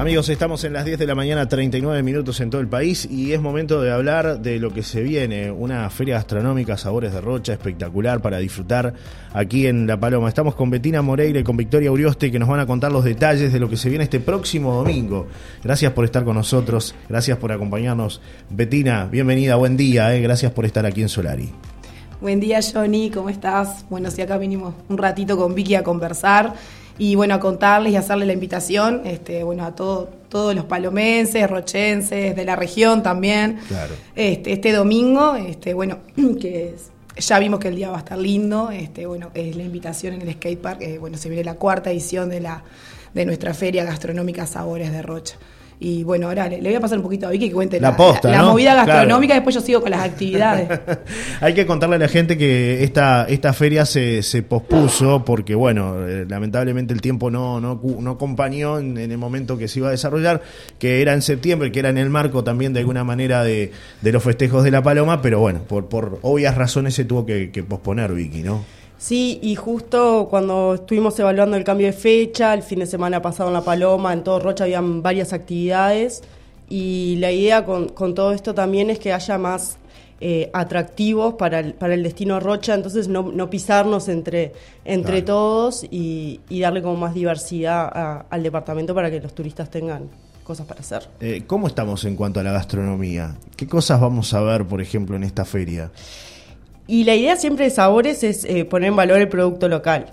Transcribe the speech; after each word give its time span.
Amigos, 0.00 0.30
estamos 0.30 0.64
en 0.64 0.72
las 0.72 0.86
10 0.86 0.98
de 0.98 1.06
la 1.06 1.14
mañana, 1.14 1.46
39 1.46 2.02
minutos 2.02 2.40
en 2.40 2.48
todo 2.48 2.62
el 2.62 2.68
país 2.68 3.04
y 3.04 3.34
es 3.34 3.42
momento 3.42 3.82
de 3.82 3.92
hablar 3.92 4.40
de 4.40 4.58
lo 4.58 4.72
que 4.72 4.82
se 4.82 5.02
viene, 5.02 5.50
una 5.50 5.90
feria 5.90 6.14
gastronómica 6.14 6.78
Sabores 6.78 7.12
de 7.12 7.20
Rocha 7.20 7.52
espectacular 7.52 8.22
para 8.22 8.38
disfrutar 8.38 8.94
aquí 9.34 9.66
en 9.66 9.86
La 9.86 10.00
Paloma. 10.00 10.30
Estamos 10.30 10.54
con 10.54 10.70
Betina 10.70 11.02
Moreira 11.02 11.40
y 11.40 11.44
con 11.44 11.58
Victoria 11.58 11.92
Urioste 11.92 12.32
que 12.32 12.38
nos 12.38 12.48
van 12.48 12.60
a 12.60 12.66
contar 12.66 12.90
los 12.90 13.04
detalles 13.04 13.52
de 13.52 13.60
lo 13.60 13.68
que 13.68 13.76
se 13.76 13.90
viene 13.90 14.04
este 14.04 14.20
próximo 14.20 14.74
domingo. 14.74 15.26
Gracias 15.62 15.92
por 15.92 16.06
estar 16.06 16.24
con 16.24 16.36
nosotros, 16.36 16.94
gracias 17.06 17.36
por 17.36 17.52
acompañarnos. 17.52 18.22
Betina, 18.48 19.04
bienvenida, 19.04 19.56
buen 19.56 19.76
día, 19.76 20.16
eh. 20.16 20.22
gracias 20.22 20.50
por 20.52 20.64
estar 20.64 20.86
aquí 20.86 21.02
en 21.02 21.10
Solari. 21.10 21.50
Buen 22.22 22.40
día 22.40 22.60
Johnny, 22.62 23.10
¿cómo 23.10 23.28
estás? 23.28 23.84
Bueno, 23.90 24.10
si 24.10 24.22
acá 24.22 24.38
vinimos 24.38 24.72
un 24.88 24.96
ratito 24.96 25.36
con 25.36 25.54
Vicky 25.54 25.74
a 25.74 25.82
conversar 25.82 26.54
y 26.98 27.14
bueno, 27.14 27.34
a 27.34 27.40
contarles 27.40 27.92
y 27.92 27.96
hacerle 27.96 28.26
la 28.26 28.32
invitación, 28.32 29.02
este, 29.04 29.42
bueno, 29.42 29.64
a 29.64 29.74
todo, 29.74 30.10
todos 30.28 30.54
los 30.54 30.64
palomenses, 30.64 31.48
rochenses, 31.48 32.36
de 32.36 32.44
la 32.44 32.56
región 32.56 33.02
también. 33.02 33.58
Claro. 33.68 33.94
Este, 34.14 34.52
este 34.52 34.72
domingo, 34.72 35.34
este, 35.36 35.74
bueno, 35.74 35.98
que 36.40 36.74
ya 37.16 37.38
vimos 37.38 37.60
que 37.60 37.68
el 37.68 37.76
día 37.76 37.90
va 37.90 37.96
a 37.96 38.00
estar 38.00 38.18
lindo, 38.18 38.70
este, 38.70 39.06
bueno, 39.06 39.30
es 39.34 39.56
la 39.56 39.62
invitación 39.62 40.14
en 40.14 40.22
el 40.22 40.32
skatepark, 40.34 40.82
eh, 40.82 40.98
bueno, 40.98 41.16
se 41.16 41.28
viene 41.28 41.44
la 41.44 41.54
cuarta 41.54 41.90
edición 41.90 42.28
de 42.28 42.40
la 42.40 42.64
de 43.14 43.26
nuestra 43.26 43.54
feria 43.54 43.84
gastronómica 43.84 44.46
Sabores 44.46 44.92
de 44.92 45.02
Rocha. 45.02 45.36
Y 45.82 46.04
bueno, 46.04 46.28
ahora 46.28 46.46
le, 46.46 46.60
voy 46.60 46.74
a 46.74 46.80
pasar 46.80 46.98
un 46.98 47.04
poquito 47.04 47.26
a 47.26 47.30
Vicky 47.30 47.48
que 47.48 47.54
cuente 47.54 47.80
la, 47.80 47.96
la, 48.22 48.42
movida 48.42 48.74
gastronómica, 48.74 49.32
después 49.32 49.54
yo 49.54 49.62
sigo 49.62 49.80
con 49.80 49.90
las 49.90 50.02
actividades. 50.02 50.78
Hay 51.40 51.54
que 51.54 51.64
contarle 51.64 51.96
a 51.96 51.98
la 51.98 52.08
gente 52.08 52.36
que 52.36 52.84
esta, 52.84 53.24
esta 53.24 53.54
feria 53.54 53.86
se, 53.86 54.22
se 54.22 54.42
pospuso 54.42 55.24
porque, 55.24 55.54
bueno, 55.54 56.06
eh, 56.06 56.26
lamentablemente 56.28 56.92
el 56.92 57.00
tiempo 57.00 57.30
no, 57.30 57.62
no, 57.62 57.80
no 57.98 58.10
acompañó 58.10 58.78
en, 58.78 58.98
el 58.98 59.16
momento 59.16 59.56
que 59.56 59.68
se 59.68 59.78
iba 59.78 59.88
a 59.88 59.92
desarrollar, 59.92 60.42
que 60.78 61.00
era 61.00 61.14
en 61.14 61.22
septiembre, 61.22 61.72
que 61.72 61.78
era 61.78 61.88
en 61.88 61.96
el 61.96 62.10
marco 62.10 62.44
también 62.44 62.74
de 62.74 62.80
alguna 62.80 63.02
manera 63.02 63.42
de, 63.42 63.72
de 64.02 64.12
los 64.12 64.22
festejos 64.22 64.62
de 64.62 64.70
la 64.70 64.82
Paloma, 64.82 65.22
pero 65.22 65.40
bueno, 65.40 65.60
por, 65.66 65.88
por 65.88 66.18
obvias 66.20 66.56
razones 66.56 66.92
se 66.92 67.06
tuvo 67.06 67.24
que, 67.24 67.50
que 67.50 67.62
posponer, 67.62 68.12
Vicky, 68.12 68.42
¿no? 68.42 68.79
Sí, 69.00 69.38
y 69.42 69.54
justo 69.54 70.28
cuando 70.28 70.74
estuvimos 70.74 71.18
evaluando 71.18 71.56
el 71.56 71.64
cambio 71.64 71.86
de 71.86 71.94
fecha, 71.94 72.52
el 72.52 72.62
fin 72.62 72.80
de 72.80 72.86
semana 72.86 73.22
pasado 73.22 73.48
en 73.48 73.54
La 73.54 73.62
Paloma, 73.62 74.12
en 74.12 74.22
todo 74.22 74.38
Rocha 74.40 74.64
habían 74.64 75.02
varias 75.02 75.32
actividades 75.32 76.22
y 76.68 77.16
la 77.16 77.32
idea 77.32 77.64
con, 77.64 77.88
todo 78.14 78.32
esto 78.32 78.54
también 78.54 78.90
es 78.90 78.98
que 78.98 79.14
haya 79.14 79.38
más 79.38 79.78
eh, 80.20 80.50
atractivos 80.52 81.32
para 81.36 81.60
el, 81.60 81.72
para 81.72 81.94
el 81.94 82.02
destino 82.02 82.40
Rocha, 82.40 82.74
entonces 82.74 83.08
no, 83.08 83.48
pisarnos 83.48 84.10
entre, 84.10 84.52
entre 84.84 85.22
todos 85.22 85.82
y, 85.90 86.40
darle 86.50 86.82
como 86.82 86.96
más 86.96 87.14
diversidad 87.14 88.26
al 88.28 88.42
departamento 88.42 88.94
para 88.94 89.10
que 89.10 89.18
los 89.18 89.34
turistas 89.34 89.70
tengan 89.70 90.10
cosas 90.44 90.66
para 90.66 90.80
hacer. 90.80 91.08
Eh, 91.20 91.44
¿Cómo 91.46 91.68
estamos 91.68 92.04
en 92.04 92.16
cuanto 92.16 92.40
a 92.40 92.42
la 92.42 92.52
gastronomía? 92.52 93.34
¿Qué 93.56 93.66
cosas 93.66 93.98
vamos 93.98 94.34
a 94.34 94.42
ver, 94.42 94.66
por 94.66 94.82
ejemplo, 94.82 95.16
en 95.16 95.24
esta 95.24 95.46
feria? 95.46 95.90
Y 96.90 97.04
la 97.04 97.14
idea 97.14 97.36
siempre 97.36 97.66
de 97.66 97.70
Sabores 97.70 98.24
es 98.24 98.44
eh, 98.44 98.64
poner 98.64 98.88
en 98.88 98.96
valor 98.96 99.20
el 99.20 99.28
producto 99.28 99.68
local. 99.68 100.06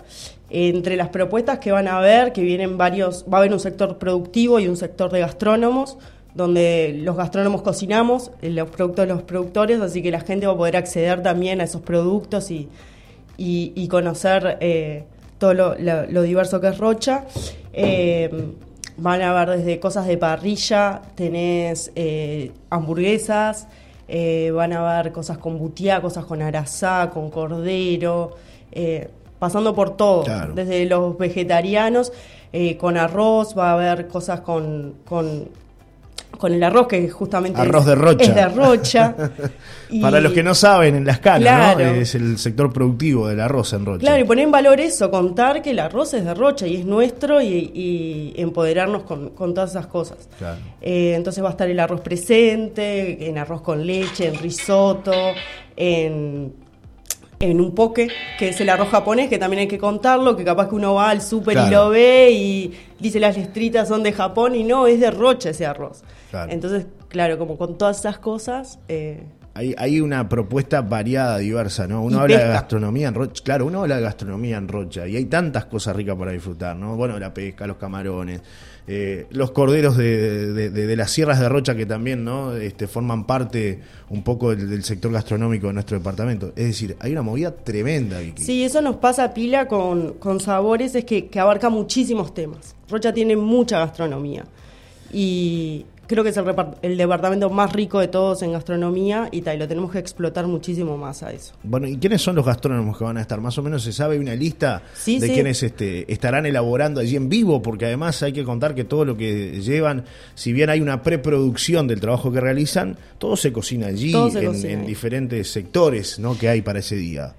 Entre 0.52 0.95
las 0.95 1.09
propuestas 1.09 1.58
que 1.58 1.72
van 1.72 1.88
a 1.88 1.97
haber, 1.97 2.34
que 2.34 2.44
vienen 2.44 2.78
varios, 2.78 3.25
va 3.25 3.38
a 3.38 3.42
haber 3.42 3.52
un 3.52 3.59
sector 3.59 3.97
productivo 3.97 4.59
y 4.59 4.67
un 4.67 4.78
sector 4.78 5.11
de 5.11 5.22
gastrónomos, 5.22 5.97
donde 6.36 6.95
los 7.02 7.17
gastrónomos 7.17 7.64
cocinamos 7.64 8.30
eh, 8.44 8.52
los 8.52 8.69
productos 8.69 9.08
de 9.08 9.11
los 9.11 9.23
productores, 9.23 9.81
así 9.81 10.03
que 10.03 10.11
la 10.11 10.19
gente 10.19 10.45
va 10.45 10.53
a 10.53 10.56
poder 10.56 10.78
acceder 10.78 11.23
también 11.23 11.61
a 11.61 11.64
esos 11.64 11.81
productos 11.81 12.52
y, 12.52 12.69
y, 13.39 13.88
conocer 13.88 14.59
eh, 14.62 15.06
todo 15.39 15.56
lo, 15.56 16.22
diverso 16.22 16.62
que 16.62 16.67
es 16.67 16.78
Rocha. 16.78 17.25
van 18.97 19.22
a 19.23 19.31
haber 19.31 19.58
desde 19.58 19.80
cosas 19.80 20.06
de 20.06 20.19
parrilla, 20.19 21.02
tenés 21.16 21.91
hamburguesas, 22.69 23.67
eh, 24.08 24.52
van 24.52 24.73
a 24.73 25.00
haber 25.00 25.11
cosas 25.11 25.38
con 25.38 25.57
butiá, 25.57 26.01
cosas 26.01 26.25
con 26.25 26.41
arasá, 26.41 27.09
con 27.13 27.29
cordero, 27.29 28.35
eh, 28.72 29.09
pasando 29.40 29.75
por 29.75 29.95
todo, 29.97 30.23
desde 30.53 30.85
los 30.85 31.18
vegetarianos, 31.18 32.12
eh, 32.53 32.78
con 32.78 32.97
arroz, 32.97 33.57
va 33.57 33.72
a 33.72 33.73
haber 33.73 34.07
cosas 34.07 34.41
con, 34.41 34.96
con 35.06 35.50
con 36.38 36.53
el 36.53 36.64
arroz 36.64 36.88
que 36.88 37.09
justamente 37.09 37.59
arroz 37.59 37.86
de 37.86 37.96
rocha. 37.96 38.24
es 38.24 38.36
de 38.36 38.48
rocha. 38.50 39.16
Para 40.02 40.20
los 40.20 40.34
que 40.34 40.44
no 40.44 40.53
saben, 40.53 40.96
en 40.96 41.06
la 41.06 41.14
escala, 41.14 41.75
¿no? 41.75 41.80
es 41.80 42.14
el 42.16 42.38
sector 42.38 42.72
productivo 42.74 43.28
del 43.28 43.40
arroz 43.40 43.74
en 43.74 43.86
rocha. 43.86 44.02
Claro, 44.02 44.22
y 44.22 44.25
poner 44.25 44.46
en 44.46 44.52
valor 44.52 44.80
eso, 44.80 45.09
contar 45.09 45.62
que 45.62 45.72
el 45.72 45.80
arroz 45.80 46.14
es 46.14 46.26
de 46.26 46.34
rocha 46.34 46.68
y 46.68 46.76
es 46.76 46.86
nuestro 46.86 47.42
y, 47.42 48.34
empoderarnos 48.38 49.03
con, 49.03 49.53
todas 49.53 49.72
esas 49.72 49.88
cosas. 49.88 50.30
Eh, 50.81 51.14
entonces 51.16 51.44
va 51.44 51.50
a 51.50 51.52
estar 51.52 51.70
el 51.70 51.80
arroz 51.80 52.02
presente, 52.02 53.28
en 53.28 53.38
arroz 53.38 53.62
con 53.62 53.86
leche, 53.86 54.28
en 54.28 54.36
risotto, 54.36 55.14
en 55.76 56.66
en 57.40 57.62
un 57.62 57.75
poke, 57.75 58.09
que 58.40 58.50
es 58.50 58.62
el 58.62 58.70
arroz 58.70 58.90
japonés, 58.90 59.30
que 59.30 59.38
también 59.38 59.62
hay 59.62 59.68
que 59.68 59.78
contarlo, 59.78 60.36
que 60.36 60.44
capaz 60.44 60.70
que 60.70 60.75
uno 60.75 60.96
va 60.96 61.09
al 61.09 61.22
súper 61.22 61.58
y 61.68 61.70
lo 61.70 61.90
ve 61.90 62.31
y 62.31 62.74
dice 63.00 63.20
las 63.20 63.38
lestritas 63.38 63.88
son 63.88 64.03
de 64.03 64.12
Japón 64.12 64.56
y 64.56 64.64
no, 64.64 64.88
es 64.88 65.00
de 65.00 65.12
Rocha 65.12 65.52
ese 65.52 65.66
arroz. 65.66 66.03
Entonces, 66.50 66.88
claro, 67.09 67.38
como 67.38 67.58
con 67.58 67.78
todas 67.78 68.00
esas 68.00 68.18
cosas... 68.20 68.80
Eh, 68.88 69.24
hay, 69.57 69.73
hay, 69.75 70.01
una 70.01 70.29
propuesta 70.29 70.81
variada, 70.81 71.40
diversa, 71.40 71.88
¿no? 71.88 72.03
Uno 72.03 72.19
habla 72.19 72.38
de 72.38 72.47
gastronomía 72.47 73.07
en 73.07 73.16
Rocha, 73.16 73.44
claro, 73.44 73.66
uno 73.66 73.81
habla 73.81 73.95
de 73.95 74.03
gastronomía 74.03 74.57
en 74.57 74.68
Rocha 74.68 75.07
y 75.07 75.16
hay 75.16 75.25
tantas 75.25 75.66
cosas 75.66 75.95
ricas 75.95 76.16
para 76.16 76.31
disfrutar, 76.31 76.75
¿no? 76.75 76.95
Bueno, 76.95 77.18
la 77.18 77.34
pesca, 77.34 77.66
los 77.66 77.78
camarones, 77.78 78.41
eh, 78.85 79.25
los 79.31 79.51
corderos 79.51 79.97
de, 79.97 80.94
las 80.96 81.09
sierras 81.09 81.40
de 81.40 81.50
Rocha 81.50 81.75
que 81.75 81.88
también 81.88 82.23
no 82.23 82.56
este, 82.56 82.88
forman 82.88 83.25
parte 83.25 83.81
un 84.09 84.23
poco 84.23 84.56
del, 84.56 84.84
sector 84.84 85.12
gastronómico 85.12 85.67
de 85.67 85.73
nuestro 85.73 85.97
departamento. 85.97 86.53
Es 86.56 86.67
decir, 86.67 86.96
hay 87.00 87.12
una 87.12 87.23
movida 87.23 87.56
tremenda. 87.56 88.19
Aquí. 88.19 88.44
Sí, 88.44 88.63
eso 88.63 88.81
nos 88.81 88.97
pasa 88.97 89.34
pila 89.34 89.67
con, 89.67 90.13
con 90.13 90.40
sabores, 90.40 90.94
es 90.94 91.03
que, 91.03 91.28
que 91.28 91.40
abarca 91.40 91.69
muchísimos 91.69 92.34
temas. 92.34 92.75
Rocha 92.90 93.12
tiene 93.12 93.35
mucha 93.35 93.79
gastronomía 93.79 94.46
y, 95.12 95.85
creo 96.07 96.23
que 96.23 96.31
es 96.31 96.38
el, 96.81 96.97
departamento 96.97 97.50
más 97.50 97.73
rico 97.73 98.00
de 98.00 98.07
todos 98.07 98.41
en 98.41 98.53
gastronomía 98.53 99.28
y 99.31 99.41
tal, 99.41 99.59
lo 99.59 99.68
tenemos 99.68 99.91
que 99.91 100.00
explotar 100.00 100.47
muchísimo 100.47 100.97
más 100.97 101.22
a 101.22 101.31
eso. 101.31 101.53
Bueno, 101.63 101.88
¿y 101.88 101.97
quiénes 101.97 102.22
son 102.22 102.35
los 102.35 102.45
gastrónomos 102.45 102.97
que 102.97 103.03
van 103.03 103.18
a 103.18 103.22
estar? 103.22 103.40
Más 103.41 103.57
o 103.57 103.63
menos 103.63 103.84
se 103.84 103.91
sabe 103.91 104.17
una 104.17 104.34
lista 104.34 104.81
de 105.06 105.31
quienes 105.31 105.62
este, 105.62 106.12
estarán 106.12 106.46
elaborando 106.46 107.01
allí 107.01 107.16
en 107.16 107.29
vivo, 107.29 107.62
porque 107.62 107.85
además 107.85 108.23
hay 108.23 108.34
que 108.34 108.44
contar 108.44 108.73
que 108.73 108.85
todo 108.85 109.06
lo 109.06 109.17
que 109.17 109.62
llevan, 109.62 110.06
si 110.34 110.53
bien 110.53 110.69
hay 110.69 110.81
una 110.81 111.03
preproducción 111.03 111.88
del 111.88 112.00
trabajo 112.00 112.31
que 112.31 112.40
realizan, 112.40 112.97
todo 113.17 113.35
se 113.35 113.51
cocina 113.51 113.88
allí 113.88 114.13
en, 114.16 114.85
diferentes 114.85 115.51
sectores 115.51 116.19
¿no? 116.19 116.38
que 116.38 116.50
hay 116.50 116.62
para 116.62 116.79
ese 116.79 116.96
día. 116.96 117.35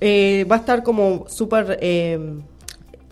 Eh, 0.00 0.46
va 0.50 0.56
a 0.56 0.58
estar 0.60 0.82
como 0.82 1.26
súper... 1.28 1.78
Eh, 1.80 2.18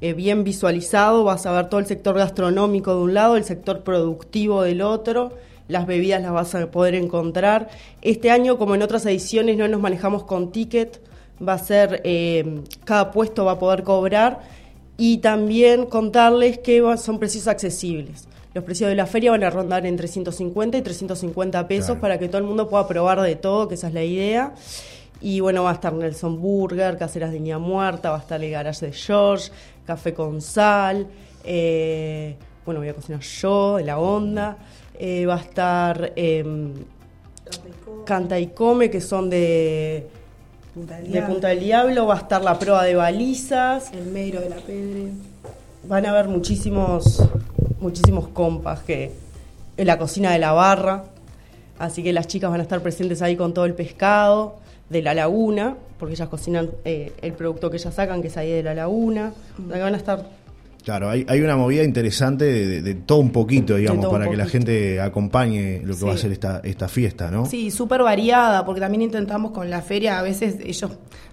eh, 0.00 0.14
bien 0.14 0.44
visualizado, 0.44 1.24
vas 1.24 1.44
a 1.46 1.52
ver 1.52 1.68
todo 1.68 1.80
el 1.80 1.86
sector 1.86 2.16
gastronómico 2.16 2.94
de 2.94 3.02
un 3.02 3.14
lado, 3.14 3.36
el 3.36 3.44
sector 3.44 3.82
productivo 3.82 4.62
del 4.62 4.82
otro, 4.82 5.32
las 5.68 5.86
bebidas 5.86 6.22
las 6.22 6.32
vas 6.32 6.54
a 6.54 6.70
poder 6.70 6.94
encontrar. 6.94 7.68
Este 8.02 8.30
año, 8.30 8.58
como 8.58 8.74
en 8.74 8.82
otras 8.82 9.04
ediciones, 9.06 9.56
no 9.56 9.68
nos 9.68 9.80
manejamos 9.80 10.24
con 10.24 10.52
ticket, 10.52 11.00
va 11.46 11.54
a 11.54 11.58
ser, 11.58 12.00
eh, 12.04 12.62
cada 12.84 13.10
puesto 13.10 13.44
va 13.44 13.52
a 13.52 13.58
poder 13.58 13.82
cobrar 13.82 14.40
y 14.96 15.18
también 15.18 15.86
contarles 15.86 16.58
que 16.58 16.82
son 16.98 17.18
precios 17.18 17.46
accesibles. 17.46 18.28
Los 18.52 18.64
precios 18.64 18.90
de 18.90 18.96
la 18.96 19.06
feria 19.06 19.30
van 19.30 19.44
a 19.44 19.50
rondar 19.50 19.86
entre 19.86 20.08
150 20.08 20.76
y 20.76 20.82
350 20.82 21.68
pesos 21.68 21.98
para 21.98 22.18
que 22.18 22.26
todo 22.26 22.38
el 22.38 22.44
mundo 22.44 22.68
pueda 22.68 22.88
probar 22.88 23.20
de 23.20 23.36
todo, 23.36 23.68
que 23.68 23.76
esa 23.76 23.88
es 23.88 23.94
la 23.94 24.02
idea. 24.02 24.54
Y 25.20 25.40
bueno, 25.40 25.64
va 25.64 25.70
a 25.70 25.74
estar 25.74 25.92
Nelson 25.92 26.40
Burger, 26.40 26.96
Caseras 26.96 27.30
de 27.30 27.40
Niña 27.40 27.58
Muerta, 27.58 28.10
va 28.10 28.16
a 28.16 28.20
estar 28.20 28.42
el 28.42 28.50
Garage 28.50 28.86
de 28.86 28.92
George, 28.92 29.50
Café 29.86 30.14
con 30.14 30.40
Sal, 30.40 31.06
eh, 31.44 32.36
bueno, 32.64 32.80
voy 32.80 32.88
a 32.88 32.94
cocinar 32.94 33.20
yo, 33.20 33.76
de 33.76 33.84
la 33.84 33.98
onda, 33.98 34.56
eh, 34.98 35.26
va 35.26 35.34
a 35.34 35.40
estar 35.40 36.12
eh, 36.16 36.72
Canta 38.06 38.38
y 38.38 38.48
Come, 38.48 38.88
que 38.88 39.02
son 39.02 39.28
de 39.28 40.08
Punta 40.72 40.96
del, 40.96 41.12
de 41.12 41.22
Punta 41.22 41.48
del 41.48 41.60
Diablo, 41.60 42.06
va 42.06 42.14
a 42.14 42.18
estar 42.18 42.42
la 42.42 42.58
prueba 42.58 42.84
de 42.84 42.94
balizas. 42.94 43.92
El 43.92 44.06
Meiro 44.06 44.40
de 44.40 44.48
la 44.48 44.56
Pedre. 44.56 45.08
Van 45.84 46.06
a 46.06 46.10
haber 46.10 46.28
muchísimos, 46.28 47.22
muchísimos 47.78 48.28
compas 48.28 48.80
que 48.80 49.12
en 49.76 49.86
la 49.86 49.98
cocina 49.98 50.32
de 50.32 50.38
la 50.38 50.52
barra, 50.52 51.04
así 51.78 52.02
que 52.02 52.12
las 52.12 52.26
chicas 52.26 52.50
van 52.50 52.60
a 52.60 52.62
estar 52.62 52.80
presentes 52.80 53.20
ahí 53.20 53.36
con 53.36 53.52
todo 53.52 53.66
el 53.66 53.74
pescado 53.74 54.59
de 54.90 55.02
la 55.02 55.14
laguna, 55.14 55.76
porque 55.98 56.14
ellas 56.14 56.28
cocinan 56.28 56.70
eh, 56.84 57.12
el 57.22 57.32
producto 57.32 57.70
que 57.70 57.78
ellas 57.78 57.94
sacan, 57.94 58.20
que 58.20 58.28
es 58.28 58.36
ahí 58.36 58.50
de 58.50 58.62
la 58.62 58.74
laguna. 58.74 59.32
van 59.58 59.94
a 59.94 59.96
estar 59.96 60.40
Claro, 60.84 61.10
hay, 61.10 61.26
hay 61.28 61.40
una 61.42 61.56
movida 61.56 61.84
interesante 61.84 62.44
de, 62.80 62.94
todo 62.94 63.18
un 63.18 63.30
poquito, 63.30 63.76
digamos, 63.76 64.06
para 64.06 64.28
que 64.28 64.36
la 64.36 64.46
gente 64.46 65.00
acompañe 65.00 65.82
lo 65.84 65.96
que 65.96 66.04
va 66.04 66.14
a 66.14 66.16
ser 66.16 66.32
esta, 66.32 66.60
esta 66.64 66.88
fiesta, 66.88 67.30
¿no? 67.30 67.46
Sí, 67.46 67.70
súper 67.70 68.02
variada, 68.02 68.64
porque 68.64 68.80
también 68.80 69.02
intentamos 69.02 69.52
con 69.52 69.68
la 69.68 69.82
feria, 69.82 70.18
a 70.18 70.22
veces 70.22 70.56
ellos 70.64 70.90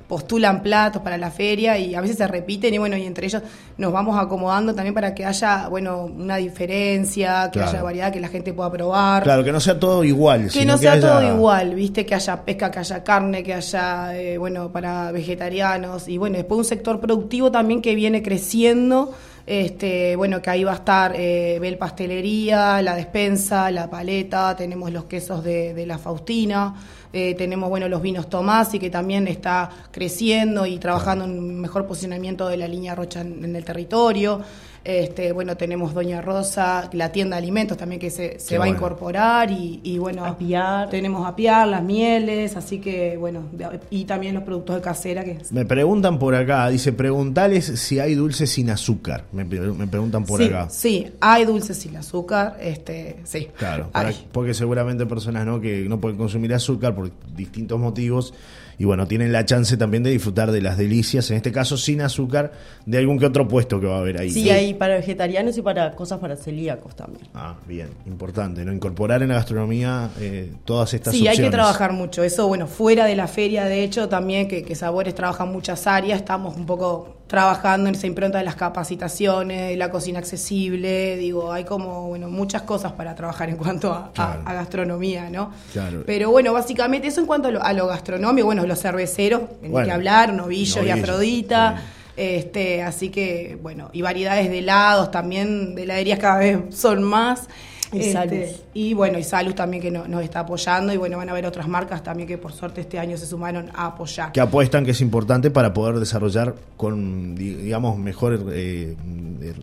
postulan 0.07 0.61
platos 0.63 1.01
para 1.01 1.17
la 1.17 1.31
feria 1.31 1.77
y 1.77 1.93
a 1.93 2.01
veces 2.01 2.17
se 2.17 2.27
repiten 2.27 2.73
y 2.73 2.77
bueno, 2.77 2.95
y 2.95 3.03
entre 3.03 3.27
ellos 3.27 3.43
nos 3.77 3.91
vamos 3.91 4.17
acomodando 4.17 4.73
también 4.73 4.93
para 4.93 5.13
que 5.13 5.25
haya, 5.25 5.67
bueno, 5.67 6.05
una 6.05 6.37
diferencia, 6.37 7.49
que 7.51 7.61
haya 7.61 7.83
variedad, 7.83 8.11
que 8.11 8.19
la 8.19 8.29
gente 8.29 8.53
pueda 8.53 8.71
probar. 8.71 9.23
Claro, 9.23 9.43
que 9.43 9.51
no 9.51 9.59
sea 9.59 9.79
todo 9.79 10.03
igual. 10.03 10.49
Que 10.51 10.65
no 10.65 10.77
sea 10.77 10.99
todo 10.99 11.21
igual, 11.21 11.75
viste, 11.75 12.05
que 12.05 12.15
haya 12.15 12.43
pesca, 12.43 12.71
que 12.71 12.79
haya 12.79 13.03
carne, 13.03 13.43
que 13.43 13.53
haya, 13.53 14.17
eh, 14.17 14.37
bueno, 14.37 14.71
para 14.71 15.11
vegetarianos 15.11 16.07
y 16.07 16.17
bueno, 16.17 16.37
después 16.37 16.57
un 16.57 16.65
sector 16.65 16.99
productivo 16.99 17.51
también 17.51 17.81
que 17.81 17.95
viene 17.95 18.23
creciendo 18.23 19.13
este, 19.47 20.17
bueno, 20.17 20.41
que 20.41 20.49
ahí 20.49 20.65
va 20.65 20.73
a 20.73 20.75
estar 20.75 21.13
eh, 21.15 21.57
Bel 21.61 21.77
Pastelería, 21.77 22.81
la 22.81 22.95
despensa, 22.95 23.71
la 23.71 23.89
paleta, 23.89 24.53
tenemos 24.57 24.91
los 24.91 25.05
quesos 25.05 25.41
de, 25.41 25.85
la 25.87 25.97
Faustina, 25.97 26.75
eh, 27.13 27.33
tenemos 27.33 27.69
bueno 27.69 27.87
los 27.87 28.01
vinos 28.01 28.29
Tomás 28.29 28.73
y 28.73 28.79
que 28.79 28.89
también 28.89 29.25
está 29.29 29.69
creciendo 29.89 30.65
y 30.65 30.77
trabajando 30.79 31.23
en 31.23 31.39
un 31.39 31.61
mejor 31.61 31.87
posicionamiento 31.87 32.49
de 32.49 32.57
la 32.57 32.67
línea 32.67 32.93
Rocha 32.93 33.21
en 33.21 33.55
el 33.55 33.63
territorio. 33.63 34.41
Este, 34.87 35.33
bueno, 35.33 35.57
tenemos 35.57 35.93
Doña 35.93 36.21
Rosa, 36.21 36.89
la 36.93 37.11
tienda 37.11 37.35
de 37.35 37.39
alimentos 37.39 37.77
también 37.77 37.99
que 37.99 38.09
se, 38.09 38.39
se 38.39 38.57
va 38.57 38.63
a 38.63 38.69
incorporar 38.69 39.51
y, 39.51 39.97
bueno, 39.97 40.23
apiar. 40.23 40.89
tenemos 40.89 41.27
apiar, 41.27 41.67
las 41.67 41.83
mieles, 41.83 42.55
así 42.55 42.79
que 42.79 43.17
bueno, 43.17 43.49
y 43.89 44.05
también 44.05 44.33
los 44.33 44.45
productos 44.45 44.77
de 44.77 44.81
casera. 44.81 45.25
que 45.25 45.39
Me 45.51 45.65
preguntan 45.65 46.17
por 46.17 46.35
acá, 46.35 46.69
dice, 46.69 46.93
preguntales 46.93 47.65
si 47.65 47.99
hay 47.99 48.15
dulces 48.15 48.49
sin 48.49 48.69
azúcar, 48.69 49.25
me, 49.33 49.43
preguntan 49.43 50.23
por 50.23 50.41
acá. 50.41 50.69
Sí, 50.69 51.11
hay 51.19 51.43
dulces 51.43 51.75
sin 51.75 51.97
azúcar, 51.97 52.55
este, 52.61 53.17
sí. 53.25 53.49
Claro, 53.57 53.89
porque 54.31 54.53
seguramente 54.53 55.05
personas 55.05 55.45
¿no? 55.45 55.59
que 55.59 55.81
no 55.89 55.99
pueden 55.99 56.17
consumir 56.17 56.53
azúcar 56.53 56.95
por 56.95 57.11
distintos 57.35 57.77
motivos 57.77 58.33
y 58.79 58.85
bueno, 58.85 59.07
tienen 59.07 59.31
la 59.31 59.45
chance 59.45 59.75
también 59.75 60.03
de 60.03 60.11
disfrutar 60.11 60.51
de 60.51 60.61
las 60.61 60.77
delicias, 60.77 61.31
en 61.31 61.37
este 61.37 61.51
caso 61.51 61.77
sin 61.77 62.01
azúcar, 62.01 62.51
de 62.85 62.97
algún 62.97 63.17
que 63.17 63.25
otro 63.25 63.47
puesto 63.47 63.79
que 63.79 63.87
va 63.87 63.97
a 63.97 63.99
haber 63.99 64.19
ahí. 64.19 64.29
Sí, 64.29 64.49
hay 64.49 64.75
para 64.75 64.95
vegetarianos 64.95 65.57
y 65.57 65.61
para 65.61 65.95
cosas 65.95 66.19
para 66.19 66.35
celíacos 66.35 66.95
también. 66.95 67.27
Ah, 67.33 67.55
bien, 67.67 67.89
importante, 68.05 68.63
¿no? 68.63 68.71
Incorporar 68.71 69.23
en 69.23 69.29
la 69.29 69.35
gastronomía 69.35 70.11
eh, 70.19 70.51
todas 70.63 70.93
estas 70.93 71.13
sí, 71.15 71.27
hay 71.27 71.37
que 71.37 71.49
trabajar 71.49 71.91
mucho. 71.93 72.23
Eso, 72.23 72.47
bueno, 72.47 72.67
fuera 72.67 73.05
de 73.05 73.15
la 73.15 73.27
feria, 73.27 73.65
de 73.65 73.83
hecho, 73.83 74.09
también 74.09 74.47
que, 74.47 74.63
que 74.63 74.75
Sabores 74.75 75.15
trabaja 75.15 75.45
muchas 75.45 75.87
áreas, 75.87 76.19
estamos 76.19 76.55
un 76.55 76.65
poco 76.67 77.16
trabajando 77.27 77.89
en 77.89 77.95
esa 77.95 78.07
impronta 78.07 78.37
de 78.37 78.45
las 78.45 78.55
capacitaciones, 78.55 79.69
de 79.69 79.77
la 79.77 79.91
cocina 79.91 80.19
accesible, 80.19 81.17
digo, 81.17 81.51
hay 81.51 81.65
como, 81.65 82.07
bueno, 82.07 82.29
muchas 82.29 82.61
cosas 82.61 82.93
para 82.93 83.15
trabajar 83.15 83.49
en 83.49 83.57
cuanto 83.57 83.93
a, 83.93 84.41
gastronomía, 84.45 85.29
¿no? 85.29 85.51
Claro. 85.73 86.03
Pero 86.05 86.31
bueno, 86.31 86.53
básicamente 86.53 87.07
eso 87.07 87.19
en 87.19 87.27
cuanto 87.27 87.49
a 87.61 87.73
lo, 87.73 87.87
gastronómico, 87.87 88.45
bueno, 88.45 88.65
los 88.65 88.81
cerveceros, 88.81 89.41
en 89.61 89.73
que 89.83 89.91
hablar, 89.91 90.33
novillo, 90.33 90.83
y 90.83 90.89
Afrodita. 90.89 91.81
Este, 92.15 92.81
así 92.81 93.09
que, 93.09 93.59
bueno, 93.61 93.91
y 93.93 94.01
variedades 94.01 94.49
de 94.49 94.57
helados 94.59 95.11
también, 95.11 95.75
de 95.75 95.83
heladerías 95.83 96.17
cada 96.17 96.39
vez 96.39 96.57
son 96.71 97.03
más. 97.03 97.47
Y, 97.93 98.09
este, 98.09 98.57
y 98.77 98.93
bueno, 98.93 99.17
y 99.17 99.23
Salus 99.23 99.55
también 99.55 99.81
que 99.81 99.89
nos 99.89 100.21
está 100.21 100.41
apoyando 100.41 100.93
y 100.93 100.97
bueno, 100.97 101.17
van 101.17 101.27
a 101.29 101.31
haber 101.31 101.47
otras 101.47 101.67
marcas 101.67 102.03
también 102.03 102.27
que 102.27 102.37
por 102.37 102.53
suerte 102.53 102.81
este 102.81 102.99
año 102.99 103.17
se 103.17 103.25
sumaron 103.25 103.71
a 103.73 103.87
apoyar. 103.87 104.31
Que 104.33 104.39
apuestan 104.39 104.85
que 104.85 104.91
es 104.91 105.01
importante 105.01 105.49
para 105.49 105.73
poder 105.73 105.95
desarrollar 105.95 106.53
con, 106.75 107.33
digamos, 107.33 107.97
mejor 107.97 108.39
eh, 108.51 108.95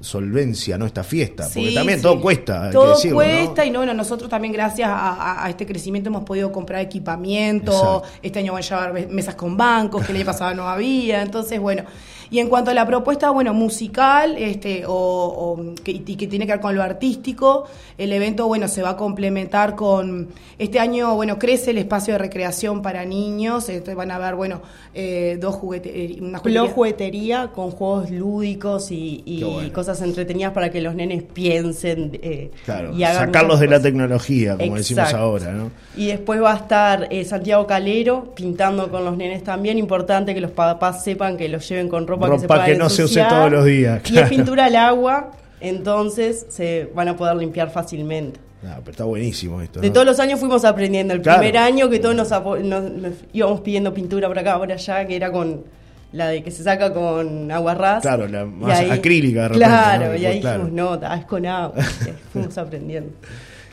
solvencia, 0.01 0.77
¿no? 0.79 0.85
Esta 0.85 1.05
fiesta, 1.05 1.45
porque 1.45 1.73
también 1.73 2.03
todo 2.03 2.21
cuesta. 2.21 2.71
Todo 2.73 2.97
cuesta 3.13 3.65
y 3.65 3.71
no, 3.71 3.79
bueno, 3.79 3.95
nosotros 3.95 4.29
también 4.29 4.53
gracias 4.53 4.91
a, 4.93 5.47
este 5.49 5.65
crecimiento 5.65 6.11
hemos 6.11 6.25
podido 6.25 6.51
comprar 6.51 6.81
equipamiento, 6.81 8.03
este 8.21 8.41
año 8.41 8.53
van 8.55 8.65
a 8.65 8.67
llevar 8.67 9.09
mesas 9.11 9.37
con 9.37 9.57
bancos 9.57 10.05
que 10.05 10.11
el 10.11 10.17
año 10.17 10.27
pasado 10.27 10.57
no 10.57 10.69
había, 10.69 11.23
entonces 11.23 11.61
bueno. 11.61 11.85
Y 12.31 12.41
en 12.41 12.49
cuanto 12.49 12.73
a 12.73 12.75
la 12.75 12.87
propuesta, 12.87 13.31
bueno, 13.31 13.55
musical, 13.55 14.37
este, 14.39 14.85
o, 14.89 15.57
que, 15.85 16.03
que 16.03 16.27
tiene 16.27 16.47
que 16.47 16.53
ver 16.53 16.61
con 16.61 16.75
lo 16.75 16.83
artístico, 16.83 17.67
el 17.97 18.13
evento, 18.13 18.49
bueno, 18.49 18.67
se 18.67 18.83
va 18.83 18.91
a 18.91 18.97
complementar 19.05 19.75
con, 19.75 20.29
este 20.59 20.81
año, 20.81 21.15
bueno, 21.15 21.39
crece 21.39 21.73
el 21.73 21.79
espacio 21.79 22.15
de 22.15 22.19
recreación 22.19 22.81
para 22.81 23.05
niños, 23.05 23.69
entonces 23.69 23.95
van 23.95 24.11
a 24.11 24.17
haber, 24.17 24.35
bueno, 24.35 24.62
eh, 24.95 25.37
dos 25.39 25.56
jugueterías. 25.56 26.21
Una 26.23 26.39
juguetería. 26.39 26.73
juguetería 26.73 27.51
con 27.55 27.71
juegos 27.71 28.11
lúdicos 28.11 28.89
y, 28.91 29.43
cosas 29.75 30.01
entretenidas 30.01 30.53
para 30.53 30.71
que 30.71 30.81
los 30.81 30.95
nenes 30.95 31.23
piensen 31.23 32.19
eh, 32.23 32.51
y 32.97 33.03
hagan 33.03 33.27
sacarlos 33.27 33.61
de 33.61 33.67
la 33.67 33.83
tecnología, 33.83 34.56
como 34.56 34.77
decimos 34.77 35.12
ahora, 35.12 35.53
¿no? 35.53 35.71
Y 35.97 36.06
después 36.06 36.41
va 36.41 36.53
a 36.53 36.56
estar 36.56 37.09
eh, 37.11 37.27
Santiago 37.27 37.67
Calero 37.67 38.33
pintando 38.35 38.91
con 38.91 39.05
los 39.05 39.19
nenes 39.19 39.45
también, 39.45 39.77
importante 39.77 40.33
que 40.33 40.41
los 40.41 40.53
papás 40.53 41.05
sepan 41.05 41.37
que 41.37 41.51
los 41.51 41.69
lleven 41.69 41.91
con 41.91 42.06
ropa 42.06 42.29
ropa 42.29 42.65
que, 42.65 42.75
no 42.75 42.89
se 42.89 43.05
use 43.05 43.23
todos 43.29 43.53
los 43.53 43.67
días. 43.67 44.01
Y 44.11 44.19
es 44.19 44.31
pintura 44.31 44.67
al 44.67 44.77
agua, 44.77 45.33
entonces 45.61 46.47
se 46.49 46.91
van 46.95 47.09
a 47.09 47.17
poder 47.17 47.37
limpiar 47.37 47.71
fácilmente. 47.71 48.41
Pero 48.79 48.91
está 48.91 49.05
buenísimo 49.05 49.61
esto. 49.61 49.81
De 49.81 49.91
todos 49.91 50.07
los 50.07 50.19
años 50.21 50.41
fuimos 50.41 50.65
aprendiendo. 50.65 51.15
El 51.15 51.21
primer 51.21 51.57
año 51.57 51.89
que 51.89 51.99
todos 51.99 52.15
nos, 52.15 52.31
íbamos 53.33 53.61
pidiendo 53.61 53.93
pintura 53.93 54.29
por 54.29 54.39
acá, 54.39 54.59
por 54.59 54.71
allá, 54.71 55.07
que 55.07 55.17
era 55.17 55.31
con 55.31 55.65
la 56.13 56.29
de 56.29 56.43
que 56.43 56.51
se 56.51 56.63
saca 56.63 56.93
con 56.93 57.51
agua 57.51 57.75
ras. 57.75 58.03
Claro, 58.03 58.29
la 58.29 58.45
más 58.45 58.81
acrílica. 58.91 59.49
De 59.49 59.57
claro, 59.57 60.17
y 60.17 60.25
ahí 60.25 60.41
dijimos, 60.41 60.71
no, 60.71 60.95
es 60.95 61.25
con 61.25 61.45
agua. 61.47 61.83
fuimos 62.33 62.57
aprendiendo. 62.57 63.13